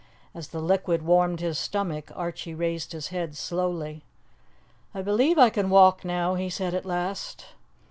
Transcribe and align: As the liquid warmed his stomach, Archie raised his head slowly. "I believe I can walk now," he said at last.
As 0.33 0.47
the 0.47 0.61
liquid 0.63 1.03
warmed 1.03 1.41
his 1.41 1.59
stomach, 1.59 2.09
Archie 2.15 2.55
raised 2.55 2.91
his 2.91 3.09
head 3.09 3.37
slowly. 3.37 4.03
"I 4.95 5.03
believe 5.03 5.37
I 5.37 5.51
can 5.51 5.69
walk 5.69 6.03
now," 6.03 6.33
he 6.33 6.49
said 6.49 6.73
at 6.73 6.87
last. 6.87 7.45